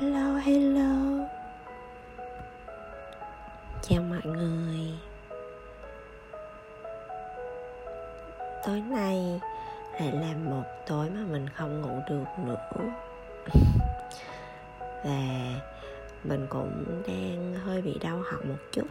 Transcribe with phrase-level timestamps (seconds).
[0.00, 1.26] hello hello.
[3.82, 4.80] Chào mọi người.
[8.66, 9.40] Tối nay
[9.92, 12.90] lại là một tối mà mình không ngủ được nữa.
[15.04, 15.20] Và
[16.24, 18.86] mình cũng đang hơi bị đau họng một chút.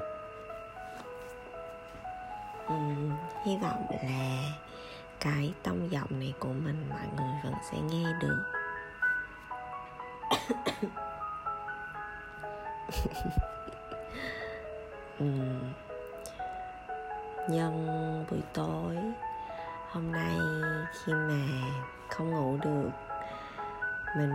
[2.74, 3.12] Uhm,
[3.46, 4.44] hy vọng là
[5.20, 8.57] cái tông giọng này của mình mọi người vẫn sẽ nghe được
[15.20, 15.74] uhm.
[17.50, 18.98] nhân buổi tối,
[19.90, 20.38] hôm nay
[20.94, 21.46] khi mà
[22.10, 22.90] không ngủ được,
[24.18, 24.32] mình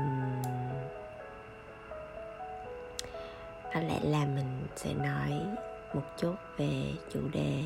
[3.75, 5.33] có lẽ là mình sẽ nói
[5.95, 7.63] một chút về chủ đề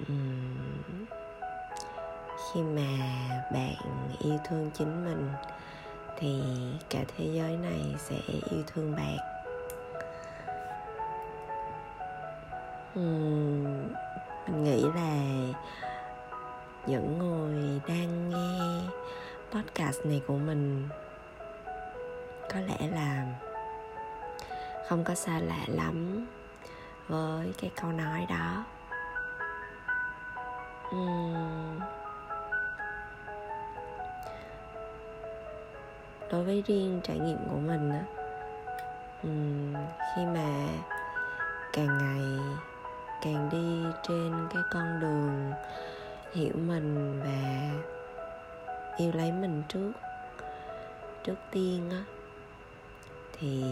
[0.00, 1.04] uhm.
[2.52, 2.98] khi mà
[3.52, 3.74] bạn
[4.20, 5.28] yêu thương chính mình
[6.22, 6.42] thì
[6.90, 8.16] cả thế giới này sẽ
[8.50, 9.16] yêu thương bạn
[12.98, 13.88] uhm,
[14.46, 15.16] mình nghĩ là
[16.86, 18.90] những người đang nghe
[19.52, 20.88] podcast này của mình
[22.52, 23.26] có lẽ là
[24.88, 26.26] không có xa lạ lắm
[27.08, 28.64] với cái câu nói đó
[30.96, 32.01] uhm.
[36.32, 38.04] Đối với riêng trải nghiệm của mình á.
[39.28, 40.68] Uhm, khi mà
[41.72, 42.56] càng ngày
[43.22, 45.52] càng đi trên cái con đường
[46.32, 47.70] hiểu mình và
[48.96, 49.92] yêu lấy mình trước
[51.24, 52.02] trước tiên á
[53.38, 53.64] thì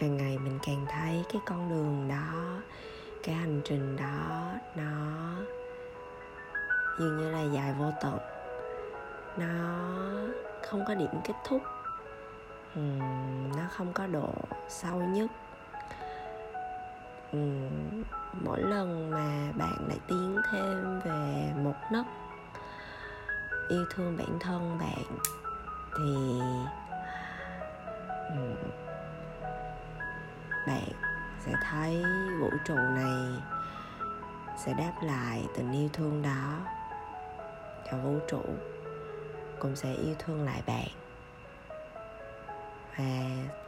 [0.00, 2.60] càng ngày mình càng thấy cái con đường đó
[3.22, 5.16] cái hành trình đó nó
[6.98, 8.18] dường như là dài vô tận
[9.36, 9.46] nó
[10.68, 11.62] không có điểm kết thúc.
[12.78, 14.34] Uhm, nó không có độ
[14.68, 15.30] sâu nhất.
[17.36, 18.02] Uhm,
[18.44, 22.06] mỗi lần mà bạn lại tiến thêm về một nấc
[23.68, 25.18] yêu thương bản thân bạn
[25.98, 26.40] thì
[28.32, 28.56] uhm,
[30.66, 30.88] bạn
[31.40, 32.04] sẽ thấy
[32.40, 33.42] vũ trụ này
[34.56, 36.75] sẽ đáp lại tình yêu thương đó
[37.90, 38.42] cho vũ trụ
[39.58, 40.88] cũng sẽ yêu thương lại bạn.
[42.98, 43.06] Và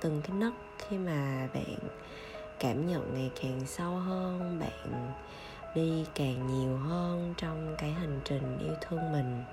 [0.00, 1.78] từng cái nấc khi mà bạn
[2.60, 5.12] cảm nhận ngày càng sâu hơn, bạn
[5.74, 9.44] đi càng nhiều hơn trong cái hành trình yêu thương mình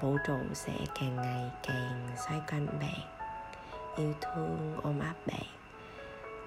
[0.00, 3.00] vũ trụ sẽ càng ngày càng xoay quanh bạn,
[3.96, 5.46] yêu thương, ôm ấp bạn,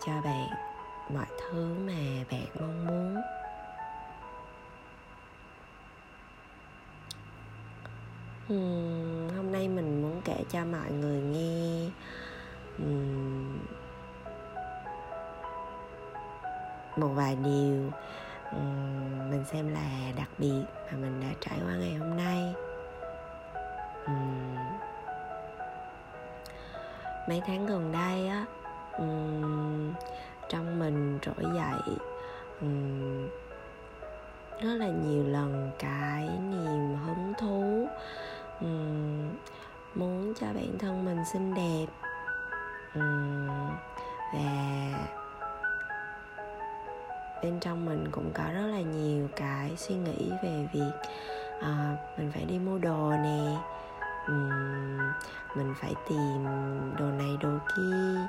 [0.05, 0.47] cho bạn
[1.13, 3.21] mọi thứ mà bạn mong muốn.
[8.53, 11.89] Uhm, hôm nay mình muốn kể cho mọi người nghe
[12.83, 13.59] uhm,
[16.97, 17.91] một vài điều
[18.55, 22.53] uhm, mình xem là đặc biệt mà mình đã trải qua ngày hôm nay.
[24.11, 24.55] Uhm,
[27.29, 28.45] mấy tháng gần đây á
[30.49, 31.97] trong mình trỗi dậy
[34.61, 37.87] rất là nhiều lần cái niềm hứng thú
[38.61, 39.29] um,
[39.95, 41.85] muốn cho bản thân mình xinh đẹp.
[42.95, 43.49] Um,
[44.33, 44.93] và
[47.43, 50.91] bên trong mình cũng có rất là nhiều cái suy nghĩ về việc
[51.57, 53.57] uh, mình phải đi mua đồ nè
[54.27, 54.97] um,
[55.55, 56.45] mình phải tìm
[56.99, 58.27] đồ này đồ kia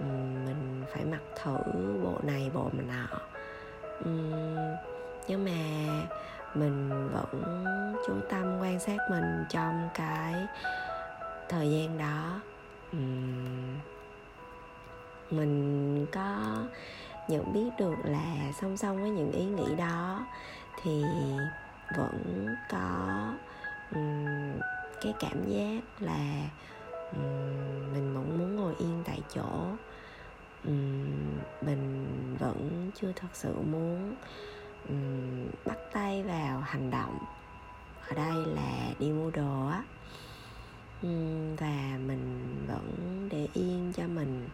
[0.00, 1.56] mình phải mặc thử
[2.04, 3.18] bộ này bộ mà nọ
[5.28, 5.50] nhưng mà
[6.54, 7.64] mình vẫn
[8.06, 10.34] chú tâm quan sát mình trong cái
[11.48, 12.40] thời gian đó.
[15.30, 16.56] Mình có
[17.28, 20.26] nhận biết được là song song với những ý nghĩ đó
[20.82, 21.02] thì
[21.96, 23.08] vẫn có
[25.02, 26.48] cái cảm giác là
[27.92, 29.66] mình vẫn muốn ngồi yên tại chỗ.
[31.60, 34.14] Mình vẫn chưa thật sự muốn
[35.64, 37.18] bắt tay vào hành động.
[38.08, 39.82] Ở đây là đi mua đồ á.
[41.58, 44.48] Và mình vẫn để yên cho mình.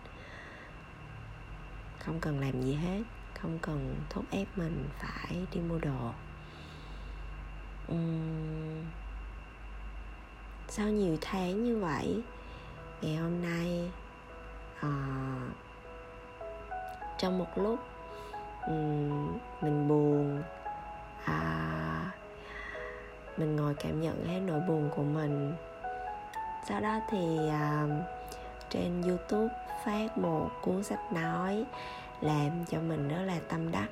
[1.98, 3.02] Không cần làm gì hết
[3.44, 6.10] không cần thúc ép mình phải đi mua đồ.
[10.69, 12.22] Sau nhiều tháng như vậy
[13.02, 13.90] ngày hôm nay
[14.78, 15.54] uh,
[17.19, 17.78] trong một lúc
[18.66, 20.42] um, mình buồn
[21.25, 22.11] à,
[23.37, 25.55] mình ngồi cảm nhận hết nỗi buồn của mình.
[26.69, 27.87] Sau đó thì à,
[28.71, 29.55] trên youtube
[29.85, 31.65] phát một cuốn sách nói
[32.21, 33.87] làm cho mình rất là tâm đắc.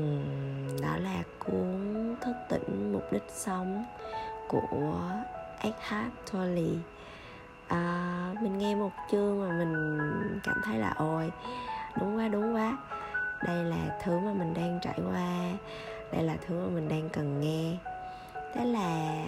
[0.00, 3.84] Uhm, đó là cuốn thức tỉnh mục đích sống
[4.48, 5.00] của
[5.58, 6.80] Eckhart Tolle.
[7.68, 9.98] À, mình nghe một chương mà mình
[10.44, 11.32] cảm thấy là ôi
[12.00, 12.78] đúng quá đúng quá.
[13.46, 15.28] Đây là thứ mà mình đang trải qua
[16.14, 17.76] đây là thứ mà mình đang cần nghe.
[18.54, 19.24] Thế là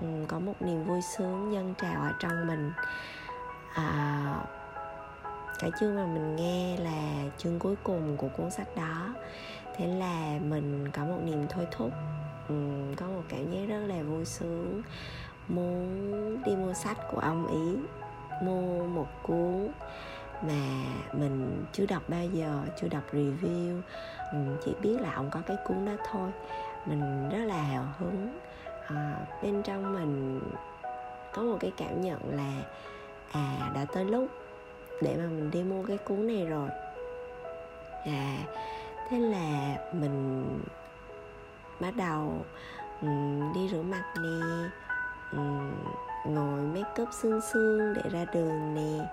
[0.00, 2.72] ừ, có một niềm vui sướng dâng trào ở trong mình.
[3.74, 4.36] À,
[5.58, 9.14] cái chương mà mình nghe là chương cuối cùng của cuốn sách đó.
[9.76, 11.90] Thế là mình có một niềm thôi thúc
[12.48, 14.82] um, có một cảm giác rất là vui sướng.
[15.48, 17.76] Muốn đi mua sách của ông ý
[18.42, 19.68] mua một cuốn
[20.42, 23.80] mà mình chưa đọc bao giờ chưa đọc review.
[24.34, 26.30] Ừ, chỉ biết là ông có cái cuốn đó thôi.
[26.86, 28.38] Mình rất là hào hứng.
[28.86, 30.40] À, bên trong mình
[31.32, 32.62] có một cái cảm nhận là
[33.32, 34.28] à đã tới lúc
[35.02, 36.68] để mà mình đi mua cái cuốn này rồi.
[38.04, 38.38] À
[39.08, 40.44] thế là mình
[41.80, 42.44] bắt đầu
[43.02, 44.68] um, đi rửa mặt nè
[45.32, 45.72] um,
[46.24, 49.06] ngồi make up sương sương để ra đường nè.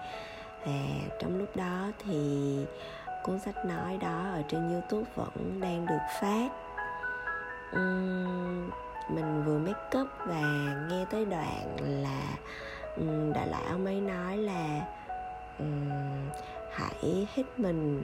[0.66, 2.58] Và trong lúc đó thì
[3.24, 6.50] cuốn sách nói đó ở trên youtube vẫn đang được phát.
[7.76, 8.70] Uhm,
[9.10, 10.42] mình vừa make up và
[10.90, 12.38] nghe tới đoạn là
[12.98, 14.82] um, đại loại ông ấy nói là
[15.60, 15.90] um,
[16.72, 18.04] hãy hết mình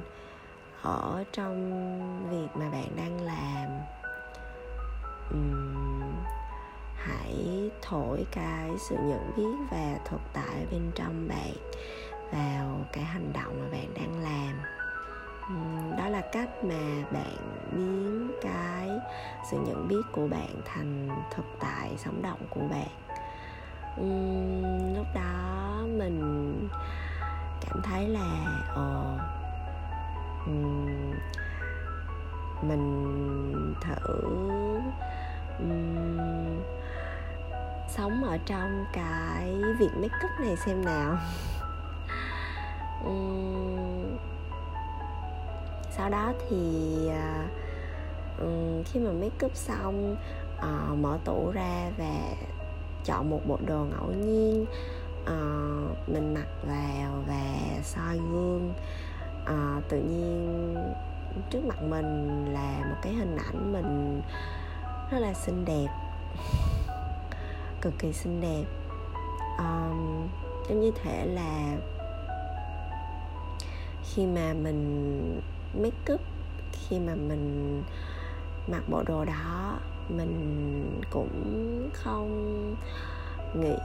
[0.82, 3.70] ở trong việc mà bạn đang làm.
[5.32, 6.14] Um,
[6.96, 11.54] hãy thổi cái sự nhận biết và thực tại bên trong bạn
[12.32, 14.77] vào cái hành động mà bạn đang làm
[15.98, 17.38] đó là cách mà bạn
[17.72, 18.90] biến cái
[19.52, 22.88] sự nhận biết của bạn thành thực tại sống động của bạn.
[24.96, 26.70] Lúc đó mình
[27.62, 29.18] cảm thấy là ờ,
[30.46, 30.58] ồ
[32.62, 34.18] mình thử
[35.60, 36.62] um,
[37.90, 41.18] sống ở trong cái việc make up này xem nào.
[43.06, 43.87] Um,
[45.92, 46.58] sau đó thì
[48.42, 50.16] uh, khi mà make up xong
[50.58, 52.20] uh, mở tủ ra và
[53.06, 54.66] chọn một bộ đồ ngẫu nhiên
[55.24, 58.74] uh, mình mặc vào và soi gương.
[59.44, 60.76] Uh, tự nhiên
[61.50, 64.22] trước mặt mình là một cái hình ảnh mình
[65.12, 65.88] rất là xinh đẹp
[67.82, 68.64] cực kỳ xinh đẹp.
[69.58, 70.28] Um,
[70.70, 71.78] giống như thể là
[74.04, 75.42] khi mà mình
[75.74, 76.22] make up
[76.72, 77.84] khi mà mình
[78.68, 79.80] mặc bộ đồ đó
[80.10, 82.76] mình cũng không
[83.56, 83.76] nghĩ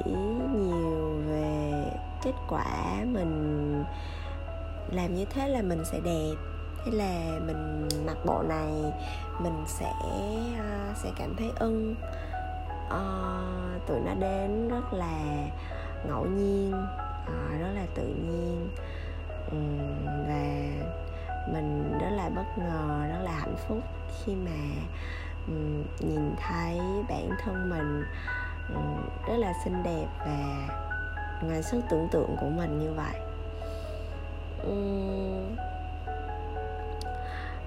[0.61, 1.85] nhiều về
[2.23, 2.65] kết quả
[3.13, 3.85] mình
[4.91, 6.35] làm như thế là mình sẽ đẹp.
[6.79, 8.93] Hay là mình mặc bộ này
[9.41, 9.93] mình sẽ
[10.53, 11.95] uh, sẽ cảm thấy ưng.
[12.87, 15.49] Uh, tụi nó đến rất là
[16.09, 16.73] ngẫu nhiên
[17.27, 18.69] uh, rất là tự nhiên.
[19.51, 19.79] Um,
[20.29, 20.57] và
[21.49, 23.79] mình rất là bất ngờ rất là hạnh phúc
[24.25, 24.83] khi mà
[25.47, 28.05] um, nhìn thấy bản thân mình
[28.75, 30.69] um, rất là xinh đẹp và
[31.43, 33.21] ngoài sức tưởng tượng của mình như vậy.
[34.65, 35.57] Um,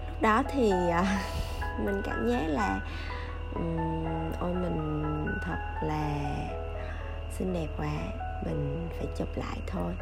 [0.07, 1.05] lúc đó thì uh,
[1.85, 2.79] mình cảm giác là
[3.55, 6.35] um, ôi mình thật là
[7.31, 7.91] xinh đẹp quá
[8.45, 9.93] mình phải chụp lại thôi.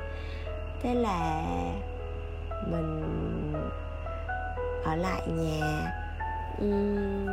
[0.81, 1.43] Thế là
[2.67, 3.53] mình
[4.83, 5.91] ở lại nhà.
[6.59, 7.27] Um,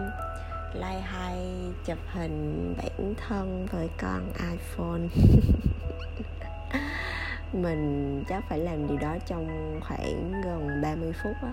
[0.75, 1.38] like hay
[1.87, 5.00] chụp hình bản thân với con iphone.
[7.52, 11.52] Mình chắc phải làm điều đó trong khoảng gần 30 phút á.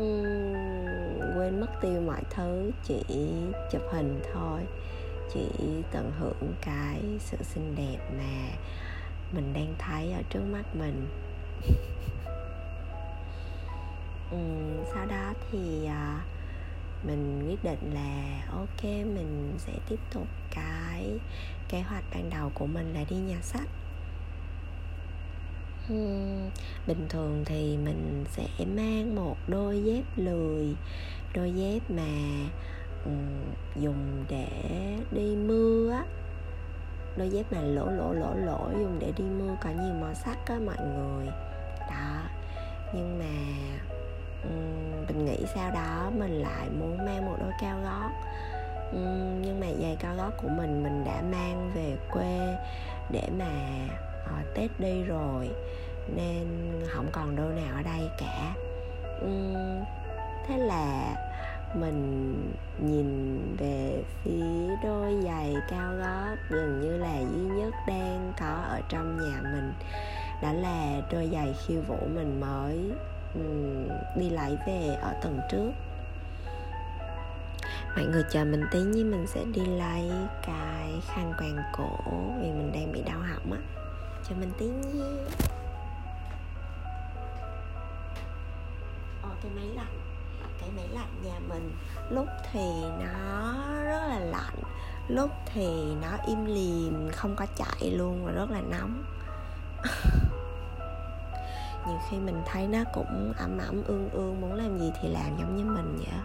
[0.00, 3.02] Uhm, quên mất tiêu mọi thứ chỉ
[3.72, 4.60] chụp hình thôi.
[5.34, 5.48] Chỉ
[5.92, 8.56] tận hưởng cái sự xinh đẹp mà
[9.32, 11.08] mình đang thấy ở trước mắt mình.
[14.34, 16.22] uhm, sau đó thì uh,
[17.06, 21.18] mình quyết định là ok mình sẽ tiếp tục cái
[21.68, 23.68] kế hoạch ban đầu của mình là đi nhà sách.
[25.88, 25.94] Ừ,
[26.86, 30.74] bình thường thì mình sẽ mang một đôi dép lười
[31.34, 32.12] đôi dép mà
[33.04, 33.44] um,
[33.82, 34.48] dùng để
[35.10, 36.04] đi mưa á.
[37.16, 40.38] Đôi dép mà lỗ lỗ lỗ lỗ dùng để đi mưa có nhiều màu sắc
[40.46, 41.26] á mọi người.
[41.90, 42.22] Đó
[42.94, 43.34] nhưng mà
[44.44, 48.10] um, mình nghĩ sau đó mình lại muốn mang một đôi cao gót.
[49.42, 52.56] Nhưng mà giày cao gót của mình mình đã mang về quê
[53.10, 53.50] để mà
[54.24, 55.50] uh, tết đi rồi
[56.16, 56.46] nên
[56.88, 58.54] không còn đôi nào ở đây cả.
[59.24, 59.84] Uhm,
[60.46, 61.14] thế là
[61.74, 62.34] mình
[62.78, 68.80] nhìn về phía đôi giày cao gót gần như là duy nhất đang có ở
[68.88, 69.72] trong nhà mình
[70.42, 72.92] đó là đôi giày khiêu vũ mình mới
[74.16, 75.70] đi lấy về ở tuần trước.
[77.96, 80.10] Mọi người chờ mình tí nhé mình sẽ đi lấy
[80.46, 81.98] cái khăn quàng cổ
[82.40, 83.58] vì mình đang bị đau họng á.
[84.28, 85.04] Chờ mình tí nhé.
[89.22, 90.00] Ồ, cái máy lạnh.
[90.60, 91.72] Cái máy lạnh nhà mình.
[92.10, 93.52] Lúc thì nó
[93.84, 94.62] rất là lạnh.
[95.08, 99.04] Lúc thì nó im lìm không có chạy luôn và rất là nóng.
[101.86, 105.36] nhiều khi mình thấy nó cũng ẩm ẩm ương ương muốn làm gì thì làm
[105.38, 106.06] giống như mình vậy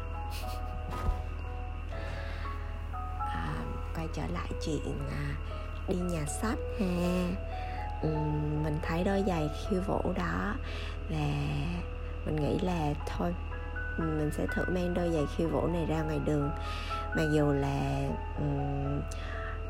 [3.19, 3.63] à,
[3.95, 5.35] quay trở lại chuyện à,
[5.87, 7.27] đi nhà sách ha.
[8.01, 8.09] Ừ,
[8.63, 10.55] mình thấy đôi giày khiêu vũ đó
[11.09, 11.27] và
[12.25, 13.33] mình nghĩ là thôi
[13.97, 16.49] mình sẽ thử mang đôi giày khiêu vũ này ra ngoài đường.
[17.15, 18.07] Mặc dù là
[18.37, 19.01] um,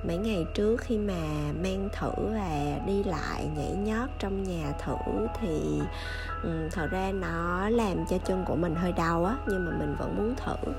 [0.08, 5.28] mấy ngày trước khi mà mang thử và đi lại nhảy nhót trong nhà thử
[5.40, 5.82] thì
[6.44, 9.96] um, thật ra nó làm cho chân của mình hơi đau á nhưng mà mình
[10.00, 10.72] vẫn muốn thử.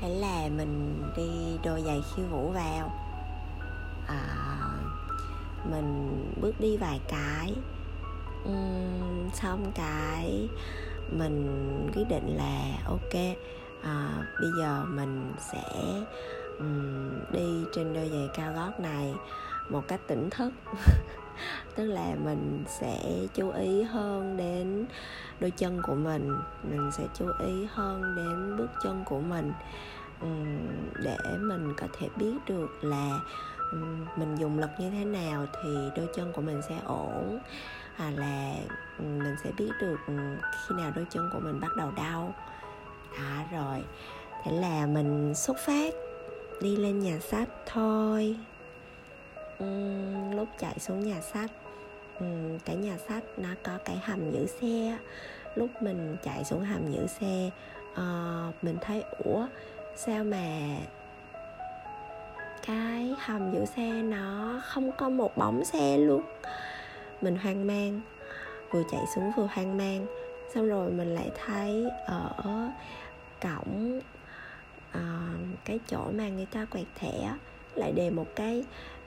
[0.00, 2.92] Thế là mình đi đôi giày khiêu vũ vào.
[4.06, 4.26] À,
[5.70, 7.54] mình bước đi vài cái.
[8.44, 10.48] Um, xong cái
[11.10, 11.46] mình
[11.94, 13.14] quyết định là ok
[13.82, 15.62] à, bây giờ mình sẽ
[16.58, 19.14] um, đi trên đôi giày cao gót này
[19.68, 20.52] một cách tỉnh thức.
[21.74, 24.86] Tức là mình sẽ chú ý hơn đến
[25.40, 26.36] đôi chân của mình
[26.70, 29.52] mình sẽ chú ý hơn đến bước chân của mình
[31.04, 33.20] để mình có thể biết được là
[34.16, 37.38] mình dùng lực như thế nào thì đôi chân của mình sẽ ổn
[37.96, 38.54] hoặc là
[38.98, 40.14] ừ, mình sẽ biết được ừ,
[40.50, 42.34] khi nào đôi chân của mình bắt đầu đau.
[43.18, 43.84] Đó rồi.
[44.44, 45.94] Thế là mình xuất phát
[46.60, 48.36] đi lên nhà sách thôi.
[49.64, 51.50] Uhm, lúc chạy xuống nhà sách
[52.24, 54.98] uhm, cái nhà sách nó có cái hầm giữ xe
[55.54, 57.50] lúc mình chạy xuống hầm giữ xe
[57.92, 59.46] uh, mình thấy ủa
[59.96, 60.76] sao mà
[62.66, 66.22] cái hầm giữ xe nó không có một bóng xe luôn?
[67.20, 68.00] Mình hoang mang.
[68.70, 70.06] Vừa chạy xuống vừa hoang mang.
[70.54, 72.70] Xong rồi mình lại thấy ở
[73.42, 74.00] cổng
[74.94, 77.32] uh, cái chỗ mà người ta quẹt thẻ
[77.74, 78.64] lại đề một cái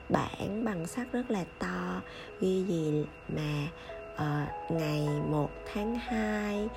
[0.08, 2.00] bảng bằng sắt rất là to
[2.40, 3.66] ghi gì mà
[4.14, 6.68] uh, ngày 1 tháng 2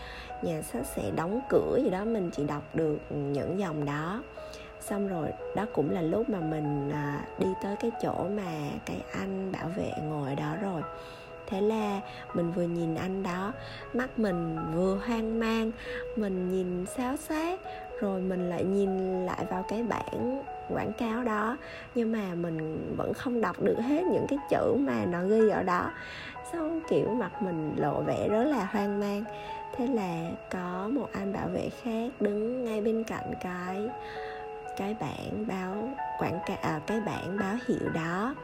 [0.43, 4.23] nhà sách sẽ đóng cửa gì đó mình chỉ đọc được những dòng đó.
[4.79, 8.97] Xong rồi đó cũng là lúc mà mình uh, đi tới cái chỗ mà cái
[9.11, 10.81] anh bảo vệ ngồi ở đó rồi
[11.51, 11.99] thế là
[12.33, 13.53] mình vừa nhìn anh đó
[13.93, 15.71] mắt mình vừa hoang mang
[16.15, 17.59] mình nhìn xáo xác
[18.01, 20.43] rồi mình lại nhìn lại vào cái bảng
[20.73, 21.57] quảng cáo đó.
[21.95, 25.63] Nhưng mà mình vẫn không đọc được hết những cái chữ mà nó ghi ở
[25.63, 25.91] đó.
[26.51, 29.23] Xong kiểu mặt mình lộ vẻ rất là hoang mang.
[29.75, 33.89] Thế là có một anh bảo vệ khác đứng ngay bên cạnh cái
[34.77, 35.89] cái bảng báo
[36.19, 38.35] quảng cáo à, cái bảng báo hiệu đó.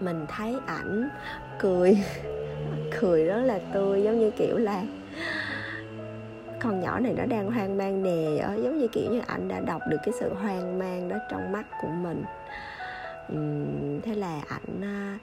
[0.00, 1.08] Mình thấy ảnh
[1.58, 1.98] cười.
[3.00, 4.82] Cười rất là tươi giống như kiểu là
[6.60, 9.60] con nhỏ này nó đang hoang mang nè đó giống như kiểu như ảnh đã
[9.60, 12.24] đọc được cái sự hoang mang đó trong mắt của mình.
[13.32, 15.18] Uhm, thế là ảnh ờ,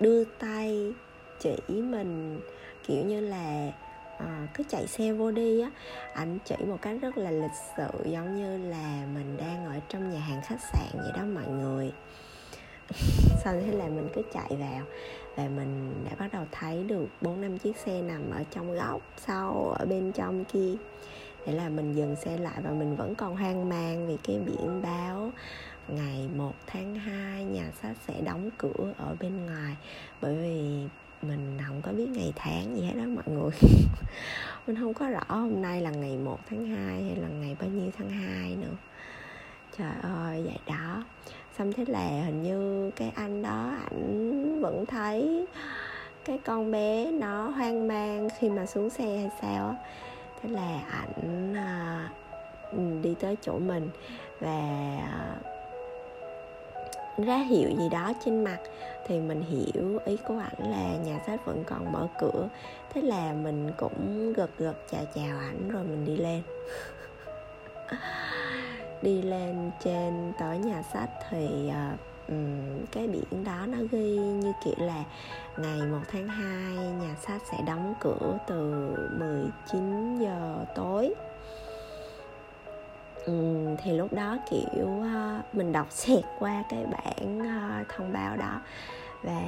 [0.00, 0.92] đưa tay
[1.40, 2.40] chỉ mình
[2.86, 3.72] kiểu như là
[4.18, 5.70] à, cứ chạy xe vô đi á.
[6.14, 10.10] Ảnh chỉ một cách rất là lịch sự giống như là mình đang ở trong
[10.10, 11.92] nhà hàng khách sạn vậy đó mọi người
[13.44, 14.82] sau thế là mình cứ chạy vào
[15.36, 19.00] và mình đã bắt đầu thấy được bốn năm chiếc xe nằm ở trong góc
[19.16, 20.74] sau, ở bên trong kia.
[21.44, 24.82] Thế là mình dừng xe lại và mình vẫn còn hoang mang vì cái biển
[24.82, 25.30] báo.
[25.88, 29.76] Ngày 1 tháng 2 nhà sách sẽ đóng cửa ở bên ngoài.
[30.20, 30.86] Bởi vì
[31.28, 33.50] mình không có biết ngày tháng gì hết đó mọi người.
[34.66, 37.68] Mình không có rõ hôm nay là ngày 1 tháng 2 hay là ngày bao
[37.68, 38.76] nhiêu tháng 2 nữa.
[39.78, 41.04] Trời ơi, vậy đó
[41.58, 45.46] xong thế là hình như cái anh đó ảnh vẫn thấy
[46.24, 49.74] cái con bé nó hoang mang khi mà xuống xe hay sao á.
[50.42, 52.10] Thế là ảnh à,
[52.72, 53.88] ừ, đi tới chỗ mình
[54.40, 54.60] và
[55.00, 55.36] à,
[57.26, 58.58] ra hiệu gì đó trên mặt
[59.06, 62.48] thì mình hiểu ý của ảnh là nhà sách vẫn còn mở cửa.
[62.92, 66.42] Thế là mình cũng gật gật chào chào ảnh rồi mình đi lên.
[69.02, 74.52] đi lên trên tới nhà sách thì uh, um, cái biển đó nó ghi như
[74.64, 75.04] kiểu là
[75.56, 78.72] ngày 1 tháng 2 nhà sách sẽ đóng cửa từ
[79.18, 81.14] 19 giờ tối.
[83.26, 88.12] Um, thì lúc đó kiểu uh, mình đọc xẹt qua cái bản uh, ờ, thông
[88.12, 88.60] báo đó
[89.22, 89.42] và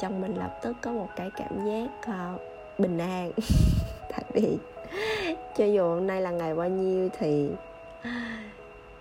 [0.00, 2.40] trong mình lập tức có một cái cảm giác uh,
[2.78, 3.32] bình an.
[4.10, 4.58] Tại vì
[5.56, 7.48] cho dù hôm nay là ngày bao nhiêu thì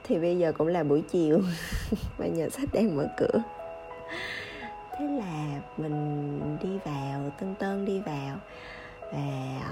[0.07, 1.41] thì bây giờ cũng là buổi chiều.
[2.17, 3.41] Và nhà sách đang mở cửa.
[4.97, 8.37] Thế là mình đi vào tân tân đi vào.
[9.11, 9.69] Và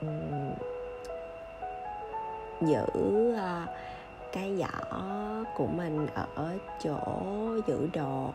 [0.00, 0.52] um,
[2.60, 2.84] giữ
[3.32, 3.68] uh,
[4.32, 5.04] cái giỏ
[5.56, 7.00] của mình ở chỗ
[7.66, 8.30] giữ đồ.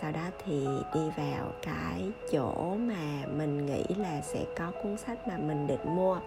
[0.00, 5.28] Sau đó thì đi vào cái chỗ mà mình nghĩ là sẽ có cuốn sách
[5.28, 6.18] mà mình định mua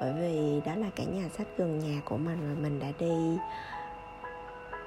[0.00, 3.38] bởi vì đó là cái nhà sách gần nhà của mình và mình đã đi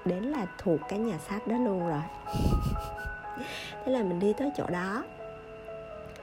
[0.05, 2.01] đến là thuộc cái nhà sách đó luôn rồi.
[3.85, 5.03] Thế là mình đi tới chỗ đó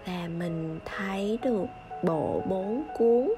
[0.07, 1.66] và mình thấy được
[2.02, 3.28] bộ bốn cuốn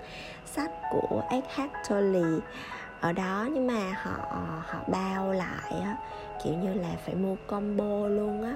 [0.47, 2.39] sách của Eckhart Tolle
[3.01, 3.49] ở đó.
[3.53, 4.17] Nhưng mà họ
[4.67, 5.97] họ bao lại á,
[6.45, 8.55] kiểu như là phải mua combo luôn á.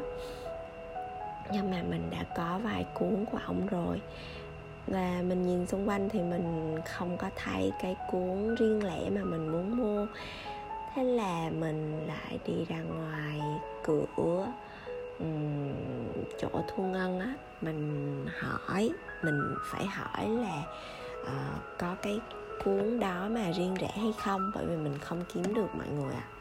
[1.52, 4.00] Nhưng mà mình đã có vài cuốn của ông rồi
[4.86, 9.24] và mình nhìn xung quanh thì mình không có thấy cái cuốn riêng lẻ mà
[9.24, 10.06] mình muốn mua
[10.94, 13.40] thế là mình lại đi ra ngoài
[13.82, 14.46] cửa
[15.18, 15.72] um,
[16.38, 18.90] chỗ thu ngân á mình hỏi
[19.22, 20.62] mình phải hỏi là
[21.22, 22.20] uh, có cái
[22.64, 26.14] cuốn đó mà riêng rẻ hay không bởi vì mình không kiếm được mọi người
[26.14, 26.32] ạ à.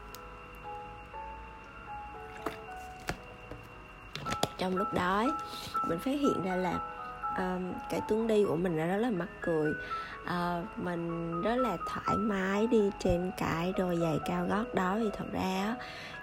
[4.58, 5.24] trong lúc đó
[5.88, 6.91] mình phát hiện ra là
[7.38, 9.72] um, cái tướng đi của mình là rất là mắc cười.
[10.22, 15.10] Uh, mình rất là thoải mái đi trên cái đôi giày cao gót đó thì
[15.16, 15.76] thật ra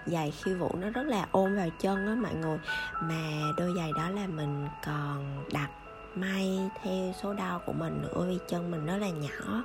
[0.06, 2.58] giày khi vũ nó rất là ôm vào chân á mọi người.
[3.02, 5.70] Mà đôi giày đó là mình còn đặt
[6.14, 9.64] may theo số đo của mình nữa vì chân mình rất là nhỏ.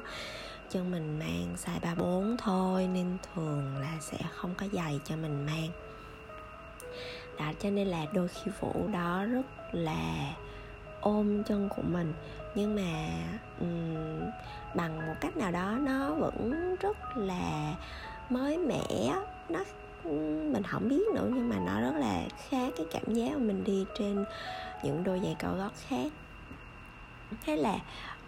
[0.70, 5.46] Chân mình mang size 34 thôi nên thường là sẽ không có giày cho mình
[5.46, 5.70] mang.
[7.40, 10.34] Đó cho nên là đôi khi vũ đó rất là
[11.06, 12.14] ôm chân của mình.
[12.56, 13.08] Nhưng mà
[13.60, 14.22] um,
[14.76, 17.76] bằng một cách nào đó nó vẫn rất là
[18.30, 19.16] mới mẻ
[19.50, 19.60] nó
[20.52, 23.64] mình không biết nữa nhưng mà nó rất là khác cái cảm giác mà mình
[23.64, 24.26] đi trên
[24.84, 26.12] những đôi giày cao gót khác.
[27.46, 27.80] Thế là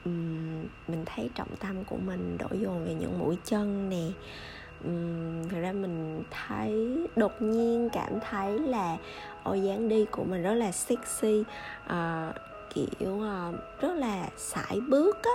[0.05, 4.07] um, mình thấy trọng tâm của mình đổ dồn về những mũi chân nè.
[4.83, 8.97] Um, thật ra mình thấy đột nhiên cảm thấy là
[9.43, 11.43] ô dáng đi của mình rất là sexy.
[11.85, 12.35] Uh,
[12.73, 13.51] kiểu ờ,
[13.82, 15.32] rất là sải bước á.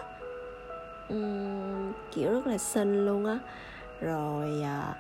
[1.15, 3.39] Uhm, kiểu rất là xinh luôn á.
[4.01, 4.95] Rồi ờ,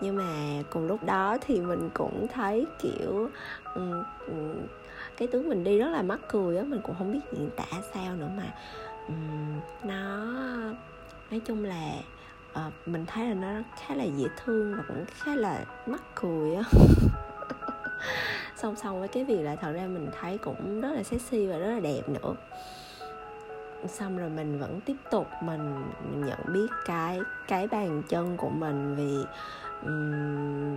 [0.00, 3.30] nhưng mà cùng lúc đó thì mình cũng thấy kiểu
[3.74, 4.54] um, um,
[5.16, 7.80] cái tướng mình đi rất là mắc cười á mình cũng không biết diễn tả
[7.94, 8.54] sao nữa mà
[9.08, 10.24] um, nó
[11.30, 11.92] nói chung là
[12.52, 16.54] uh, mình thấy là nó khá là dễ thương và cũng khá là mắc cười
[16.54, 16.62] á.
[18.56, 21.58] song song với cái việc là thật ra mình thấy cũng rất là sexy và
[21.58, 22.34] rất là đẹp nữa.
[23.86, 28.94] Xong rồi mình vẫn tiếp tục mình, nhận biết cái cái bàn chân của mình
[28.96, 29.24] vì
[29.82, 30.76] um,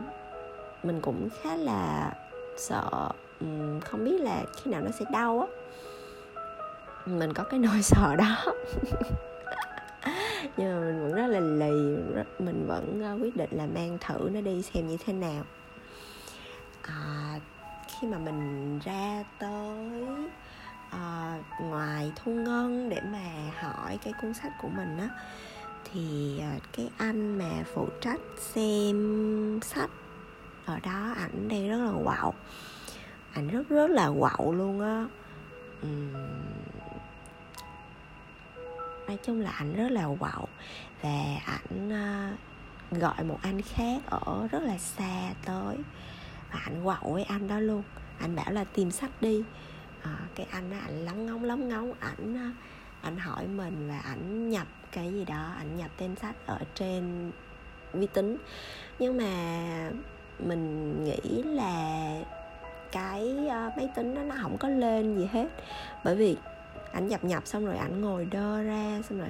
[0.83, 2.13] mình cũng khá là
[2.57, 5.47] sợ um, không biết là khi nào nó sẽ đau á.
[7.05, 8.53] Mình có cái nỗi sợ đó.
[10.57, 11.97] Nhưng mà mình vẫn rất là lì
[12.39, 15.43] mình vẫn ờ, quyết định là mang thử nó đi xem như thế nào
[16.89, 17.39] à,
[17.87, 19.91] khi mà mình ra tới
[20.89, 25.09] à, ngoài thu ngân để mà hỏi cái cuốn sách của mình á
[25.93, 29.89] thì ờ, cái anh mà phụ trách xem sách
[30.65, 32.33] ở đó ảnh đang rất là quạo.
[33.33, 35.05] Ảnh rất rất là quạo luôn á.
[35.85, 36.13] Uhm,
[39.07, 40.47] nói chung là ảnh rất là quạo
[41.01, 45.77] và ảnh uh, gọi một anh khác ở rất là xa tới
[46.51, 47.83] và anh quậu với anh đó luôn.
[48.19, 49.43] Anh bảo là tìm sách đi.
[50.01, 51.93] À, cái anh đó anh lóng ngóng lóng ngóng.
[51.99, 52.49] Ảnh ờ,
[53.01, 55.53] anh hỏi mình và ảnh nhập cái gì đó.
[55.57, 57.31] Ảnh nhập tên sách ở trên
[57.93, 58.37] vi tính.
[58.99, 59.31] Nhưng mà
[60.39, 62.13] mình nghĩ là
[62.91, 65.47] cái ờ, máy tính đó nó không có lên gì hết.
[66.03, 66.37] Bởi vì
[66.91, 69.29] ảnh nhập nhập xong rồi ảnh ngồi đơ ra xong rồi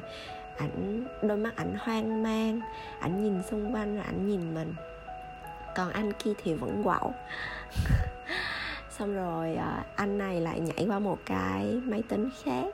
[0.57, 2.61] ảnh đôi mắt ảnh hoang mang.
[2.99, 4.73] Ảnh nhìn xung quanh rồi ảnh nhìn mình
[5.75, 7.13] còn anh kia thì vẫn quạo
[8.99, 12.65] xong rồi à, anh này lại nhảy qua một cái máy tính khác.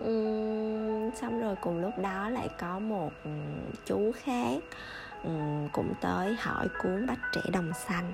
[0.00, 3.12] Uhm, xong rồi cùng lúc đó lại có một
[3.86, 4.62] chú khác
[5.72, 8.12] cũng tới hỏi cuốn bách trẻ đồng xanh.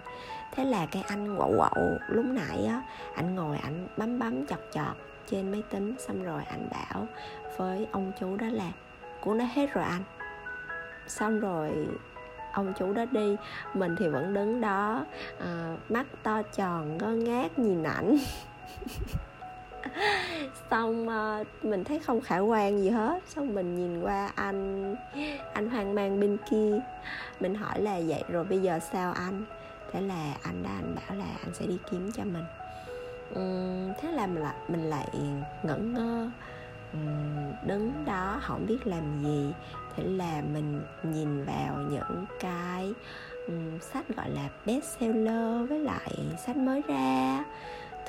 [0.53, 2.83] Thế là cái anh quậu quậu lúc nãy á
[3.15, 7.07] anh ngồi anh bấm bấm chọt chọt trên máy tính xong rồi anh bảo
[7.57, 8.73] với ông chú đó là
[9.21, 10.03] cuốn đã hết rồi anh.
[11.07, 11.71] Xong rồi
[12.57, 13.37] ông chú đó đi
[13.75, 15.05] mình thì vẫn đứng đó
[15.41, 18.19] à, mắt to tròn ngơ ngác nhìn ảnh.
[20.71, 24.95] Xong uh, mình thấy không khả quan gì hết xong mình nhìn qua anh
[25.53, 26.81] anh hoang mang bên kia.
[27.41, 29.45] Mình hỏi là vậy rồi bây giờ sao anh?
[29.93, 32.45] Thế là anh đã anh bảo là anh sẽ đi kiếm cho mình.
[33.33, 35.09] Uhm, thế là mình lại mình lại
[35.63, 36.31] ngẩn ngơ
[37.67, 39.53] đứng đó không biết làm gì
[39.97, 42.95] thế là mình nhìn vào những cái
[43.47, 46.15] um, sách gọi là bestseller với lại
[46.47, 47.45] sách mới ra.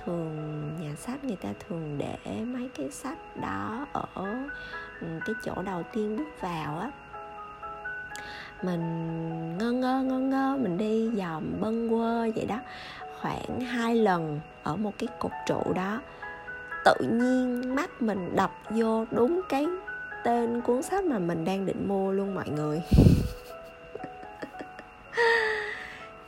[0.03, 0.35] Thường
[0.81, 5.83] nhà sách người ta thường để mấy cái sách đó ở um, cái chỗ đầu
[5.93, 6.91] tiên bước vào á.
[8.63, 12.59] Mình ngơ ngơ ngơ ngơ mình đi dòm bâng quơ vậy đó
[13.21, 16.01] khoảng hai lần ở một cái cột trụ đó
[16.85, 19.65] tự nhiên mắt mình đập vô đúng cái
[20.23, 22.81] tên cuốn sách mà mình đang định mua luôn mọi người.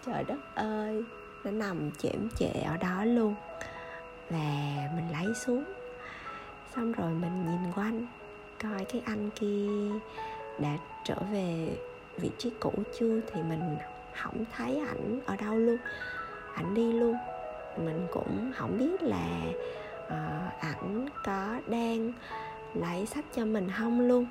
[0.05, 1.03] Trời đất ơi,
[1.43, 3.35] nó nằm chễm chệ ở đó luôn.
[4.29, 5.63] Và mình lấy xuống,
[6.75, 8.07] xong rồi mình nhìn quanh,
[8.63, 9.67] coi cái anh kia
[10.59, 11.77] đã trở về
[12.17, 13.77] vị trí cũ chưa thì mình
[14.21, 15.77] không thấy ảnh ở đâu luôn,
[16.53, 17.15] ảnh đi luôn.
[17.77, 19.27] Mình cũng không biết là
[20.09, 22.11] Ờ, ảnh có đang
[22.73, 24.25] lấy sách cho mình không luôn?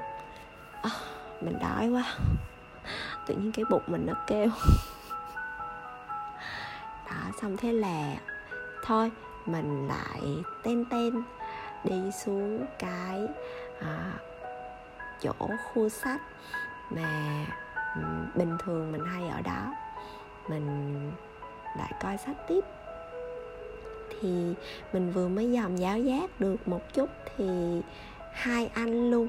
[0.82, 0.90] À,
[1.40, 2.04] mình đói quá.
[3.26, 4.48] Tự nhiên cái bụng mình nó kêu.
[7.06, 8.16] Đó xong thế là
[8.84, 9.12] thôi
[9.46, 10.22] mình lại
[10.62, 11.22] ten ten
[11.84, 13.26] đi xuống cái
[13.80, 14.12] à,
[15.20, 15.32] chỗ
[15.64, 16.20] khu sách
[16.90, 17.44] mà
[18.34, 19.74] bình thường mình hay ở đó.
[20.48, 21.12] Mình
[21.76, 22.60] lại coi sách tiếp
[24.20, 24.54] thì
[24.92, 27.80] mình vừa mới dòm giáo giác được một chút thì
[28.32, 29.28] hai anh luôn.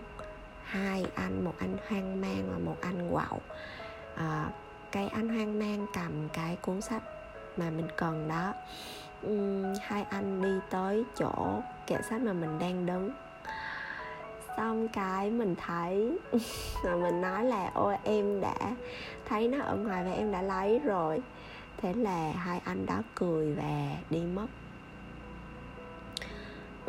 [0.64, 3.42] Hai anh một anh hoang mang và một anh quậu
[4.16, 4.50] à,
[4.92, 7.04] cái anh hoang mang cầm cái cuốn sách
[7.58, 8.54] mà mình cần đó.
[9.28, 13.12] Uhm, hai anh đi tới chỗ kệ sách mà mình đang đứng.
[14.58, 16.18] Xong cái mình thấy
[16.84, 18.56] rồi mình nói là ôi em đã
[19.26, 21.20] thấy nó ở ngoài và em đã lấy rồi.
[21.78, 24.48] Thế là hai anh đó cười và đi mất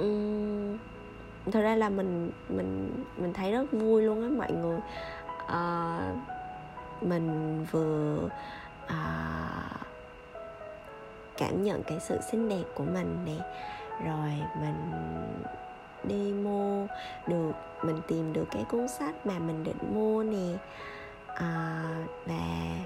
[0.00, 0.78] um,
[1.52, 4.78] thật ra là mình mình mình thấy rất vui luôn á mọi người.
[5.44, 6.16] Uh,
[7.02, 8.28] mình vừa
[8.84, 9.80] uh,
[11.36, 13.36] cảm nhận cái sự xinh đẹp của mình nè
[14.06, 14.74] rồi mình
[16.04, 16.86] đi mua
[17.26, 20.58] được mình tìm được cái cuốn sách mà mình định mua nè.
[21.26, 21.84] À,
[22.26, 22.76] và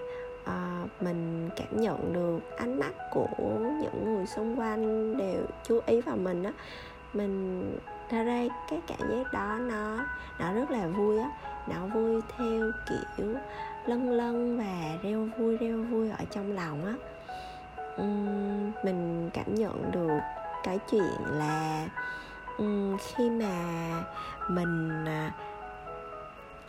[0.44, 6.00] à, mình cảm nhận được ánh mắt của những người xung quanh đều chú ý
[6.00, 6.52] vào mình á
[7.14, 7.64] mình
[8.10, 10.04] ra đây cái cảm giác đó nó
[10.38, 11.30] nó rất là vui á.
[11.68, 13.34] Nó vui theo kiểu
[13.86, 16.94] lân lân và reo vui reo vui ở trong lòng á.
[18.02, 20.20] Uhm, mình cảm nhận được
[20.64, 21.88] cái chuyện là
[22.62, 23.54] uhm, khi mà
[24.48, 25.32] mình à,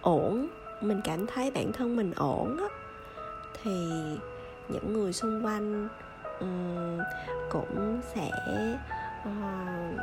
[0.02, 0.48] ổn
[0.82, 2.66] mình cảm thấy bản thân mình ổn á
[3.64, 3.90] thì
[4.70, 5.88] những người xung quanh
[6.40, 7.00] um,
[7.50, 8.32] cũng sẽ
[9.22, 10.00] uh,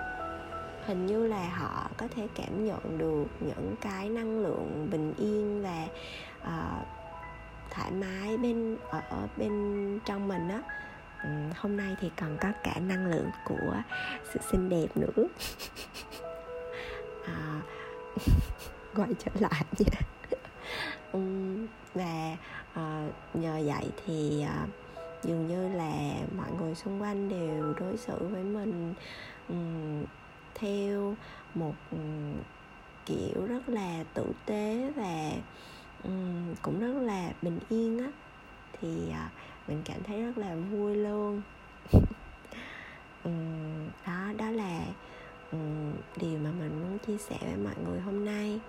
[0.86, 5.62] hình như là họ có thể cảm nhận được những cái năng lượng bình yên
[5.62, 5.86] và
[6.42, 6.86] uh,
[7.70, 10.62] thoải mái bên ở bên trong mình á.
[11.56, 13.82] Hôm nay thì còn có cả năng lượng của
[14.32, 15.26] sự xinh đẹp nữa.
[17.26, 17.60] À,
[18.94, 20.00] quay trở lại nha.
[21.12, 22.36] Um, và
[22.72, 24.68] uh, nhờ vậy thì uh,
[25.22, 28.94] dường như là mọi người xung quanh đều đối xử với mình
[29.48, 30.04] um,
[30.54, 31.14] theo
[31.54, 31.74] một
[33.06, 35.30] kiểu rất là tử tế và
[36.62, 38.10] cũng rất là bình yên á,
[38.80, 39.30] thì à,
[39.68, 41.42] mình cảm thấy rất là vui luôn.
[44.06, 44.86] Đó đó là
[46.16, 48.60] điều mà mình muốn chia sẻ với mọi người hôm nay.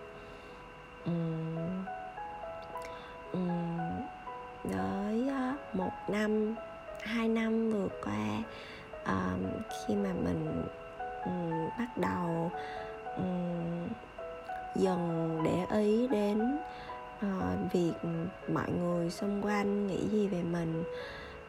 [4.64, 5.30] Với
[5.74, 6.56] một năm,
[7.02, 8.44] hai năm vừa qua
[9.70, 10.64] khi mà mình
[11.26, 12.52] um, bắt đầu
[13.18, 13.88] um,
[14.76, 16.58] dần để ý đến
[17.18, 17.94] uh, việc
[18.54, 20.84] mọi người xung quanh nghĩ gì về mình.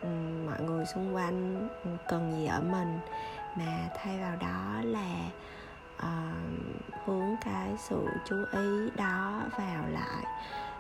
[0.03, 1.69] Um, mọi người xung quanh
[2.09, 2.99] cần gì ở mình.
[3.57, 5.31] Mà thay vào đó là
[5.97, 10.25] uh, hướng cái sự chú ý đó vào lại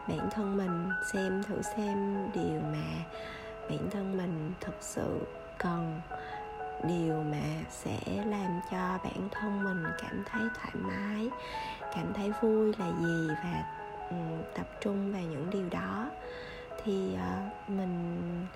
[0.08, 3.04] bản thân mình xem thử xem điều mà
[3.70, 5.26] bản thân mình thực sự
[5.58, 6.00] cần
[6.88, 11.28] điều mà sẽ làm cho bản thân mình cảm thấy thoải mái
[11.94, 13.64] cảm thấy vui là gì và
[14.54, 16.10] tập trung vào những điều đó.
[16.84, 18.46] Thì ờ, mình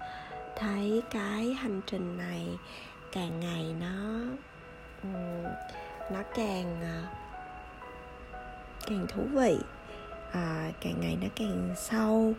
[0.57, 2.49] thấy cái hành trình này
[3.12, 4.21] càng ngày nó
[6.12, 7.03] nó càng ờ,
[8.87, 9.59] càng thú vị
[10.33, 12.33] à, càng ngày nó càng sâu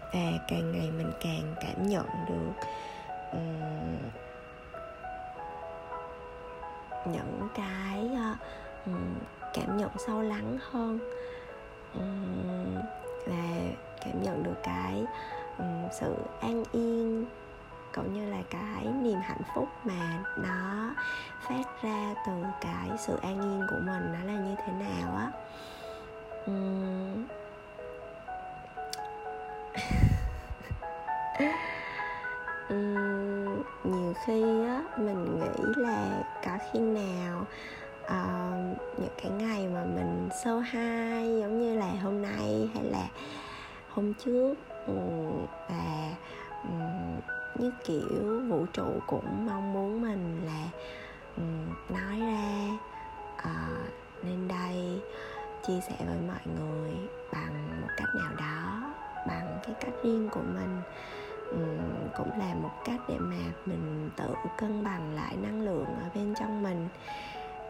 [0.00, 2.66] và càng ngày mình càng cảm nhận được
[3.32, 4.10] um,
[7.06, 8.38] những cái uh,
[9.54, 10.98] cảm nhận sâu lắng hơn.
[11.94, 12.74] Um,
[13.26, 15.04] và cảm nhận được cái
[15.58, 17.26] um, sự an yên
[17.94, 20.94] cũng như là cái niềm hạnh phúc mà nó
[21.40, 25.30] phát ra từ cái sự an yên của mình nó là như thế nào á.
[26.46, 27.26] Um,
[32.68, 37.46] um, nhiều khi á mình nghĩ là có khi nào
[38.04, 43.08] uh, những cái ngày mà mình sâu hai giống như là hôm nay hay là
[43.88, 44.54] hôm trước
[44.86, 46.14] um, và
[46.62, 47.20] um,
[47.58, 50.68] như kiểu vũ trụ cũng mong muốn mình là
[51.36, 52.68] um, nói ra
[53.36, 55.00] ờ, uh, nên đây
[55.66, 56.92] chia sẻ với mọi người
[57.32, 58.92] bằng một cách nào đó
[59.28, 60.80] bằng cái cách riêng của mình
[62.16, 63.36] cũng là một cách để mà
[63.66, 66.88] mình tự cân bằng lại năng lượng ở bên trong mình.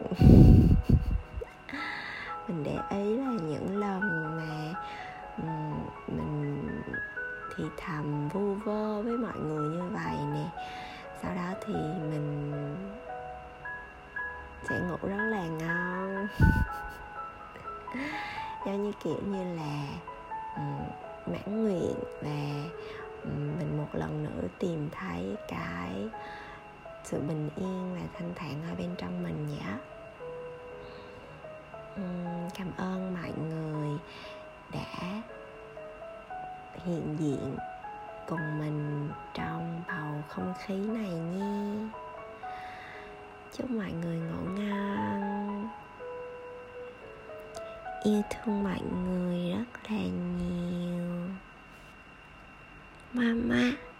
[2.47, 4.01] Mình để ý là những lần
[4.37, 4.73] mà
[6.07, 6.81] mình
[7.55, 10.45] thì thầm vu vơ với mọi người như vậy nè,
[11.21, 11.73] sau đó thì
[12.09, 12.53] mình
[14.69, 16.27] sẽ ngủ rất là ngon.
[18.65, 19.87] Giống như kiểu như là
[21.25, 22.69] mãn nguyện và
[23.59, 26.09] mình một lần nữa tìm thấy cái
[27.03, 29.77] sự bình yên và thanh thản ở bên trong mình nhé.
[32.57, 33.89] Cảm ơn mọi người
[34.71, 35.21] đã
[36.85, 37.55] hiện diện
[38.27, 41.87] cùng mình trong bầu không khí này nhé.
[43.57, 45.69] Chúc mọi người ngủ ngon.
[48.03, 50.01] Yêu thương mọi người rất là
[50.39, 51.29] nhiều.
[53.15, 53.94] 妈妈。